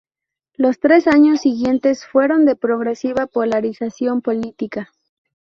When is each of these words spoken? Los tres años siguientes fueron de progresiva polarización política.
Los 0.55 0.79
tres 0.79 1.05
años 1.05 1.41
siguientes 1.41 2.07
fueron 2.07 2.43
de 2.45 2.55
progresiva 2.55 3.27
polarización 3.27 4.23
política. 4.23 4.89